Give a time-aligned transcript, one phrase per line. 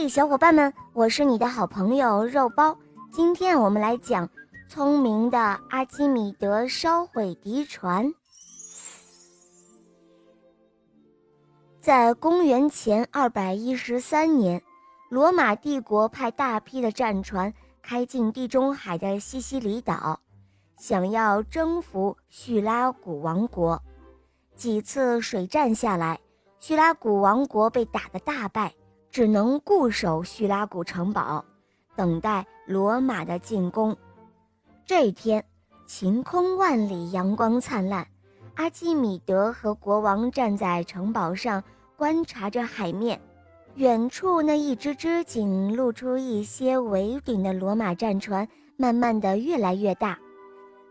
[0.00, 2.78] 嘿，小伙伴们，我是你的好朋友肉包。
[3.10, 4.30] 今天我们来讲
[4.68, 5.36] 聪明的
[5.70, 8.14] 阿基米德烧毁敌船。
[11.80, 14.62] 在公元前二百一十三年，
[15.08, 17.52] 罗马帝国派大批的战船
[17.82, 20.20] 开进地中海的西西里岛，
[20.76, 23.82] 想要征服叙拉古王国。
[24.54, 26.20] 几次水战下来，
[26.60, 28.72] 叙拉古王国被打得大败。
[29.10, 31.44] 只能固守叙拉古城堡，
[31.96, 33.96] 等待罗马的进攻。
[34.86, 35.44] 这一天，
[35.86, 38.06] 晴空万里，阳光灿烂。
[38.54, 41.62] 阿基米德和国王站在城堡上，
[41.96, 43.20] 观察着海面。
[43.76, 50.18] 远处那一只只仅露出一些尾顶的罗马战船，慢慢的越来越大。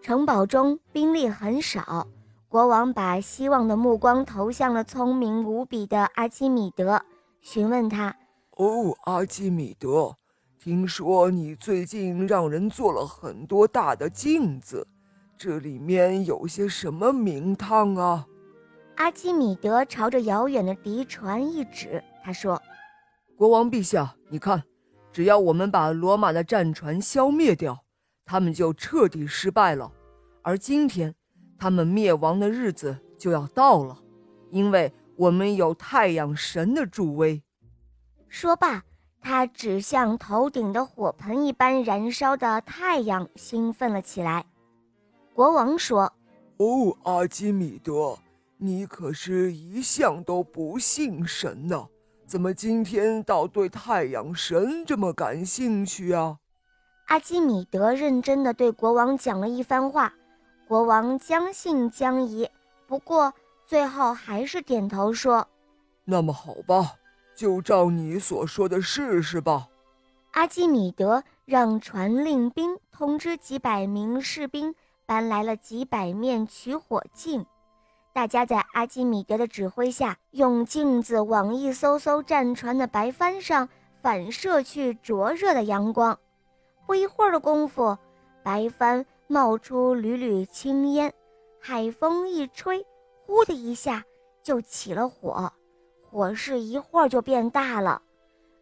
[0.00, 2.08] 城堡中兵力很少，
[2.48, 7.00] 国王把希望的目光投向了聪明无比的阿基米德。
[7.42, 8.16] 询问他
[8.56, 10.16] ：“哦，阿基米德，
[10.60, 14.86] 听说你最近让人做了很多大的镜子，
[15.36, 18.24] 这里面有些什么名堂啊？”
[18.94, 22.62] 阿基米德朝着遥远的敌船一指，他说
[23.36, 24.62] ：“国王陛下，你看，
[25.12, 27.76] 只要我们把罗马的战船消灭掉，
[28.24, 29.90] 他们就彻底失败了。
[30.42, 31.12] 而今天，
[31.58, 33.98] 他们灭亡的日子就要到了，
[34.52, 37.42] 因为……”我们有太阳神的助威。
[38.28, 38.82] 说罢，
[39.20, 44.44] 他指向头顶的火盆一般燃烧的太阳，兴奋了起来。
[45.34, 46.12] 国王说
[46.58, 48.18] ：“哦，阿基米德，
[48.56, 51.88] 你可是一向都不信神呢，
[52.26, 56.38] 怎么今天倒对太阳神这么感兴趣啊？”
[57.06, 60.14] 阿基米德认真地对国王讲了一番话，
[60.66, 62.48] 国王将信将疑。
[62.86, 63.32] 不过，
[63.64, 65.48] 最后还是点头说
[66.04, 66.94] ：“那么好吧，
[67.34, 69.68] 就照你所说的试试吧。”
[70.32, 74.74] 阿基米德让传令兵通知几百名士兵
[75.04, 77.44] 搬来了几百面取火镜，
[78.14, 83.68] 大家在阿基米德的指挥下，用镜子往一艘艘战船的白帆上
[84.00, 86.18] 反射去灼热的阳光。
[86.86, 87.96] 不一会儿的功夫，
[88.42, 91.12] 白帆冒出缕缕青烟，
[91.60, 92.84] 海风一吹。
[93.24, 94.04] 呼的一下
[94.42, 95.52] 就起了火，
[96.02, 98.02] 火势一会儿就变大了。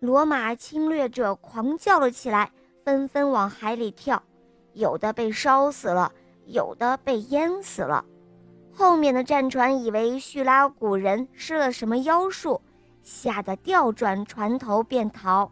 [0.00, 2.50] 罗马侵略者狂叫了起来，
[2.84, 4.22] 纷纷往海里跳，
[4.74, 6.12] 有的被烧死了，
[6.46, 8.04] 有的被淹死了。
[8.72, 12.60] 后面的战船以为叙拉古人施了什么妖术，
[13.02, 15.50] 吓得调转船头便逃。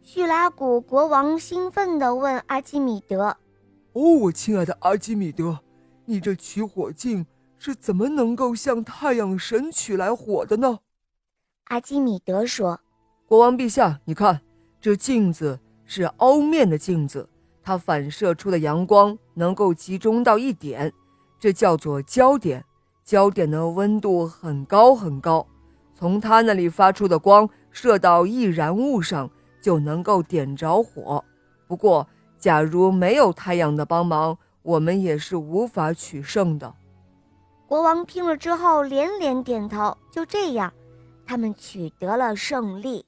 [0.00, 3.36] 叙拉古国王兴奋地问阿基米德
[3.92, 5.58] ：“哦，我亲爱的阿基米德，
[6.06, 7.26] 你这取火镜？”
[7.62, 10.78] 是怎么能够向太阳神取来火的呢？
[11.64, 12.80] 阿基米德说
[13.28, 14.40] ：“国王陛下，你看，
[14.80, 17.28] 这镜子是凹面的镜子，
[17.62, 20.90] 它反射出的阳光能够集中到一点，
[21.38, 22.64] 这叫做焦点。
[23.04, 25.46] 焦点的温度很高很高，
[25.92, 31.22] 从它那里发出的光射到易燃物上，就能够点着火。
[31.66, 36.74] 不过，假如没有太阳的帮忙，我们也是无法取胜的。”
[37.70, 39.96] 国王听了之后连连点头。
[40.10, 40.72] 就这样，
[41.24, 43.06] 他们取得了胜利。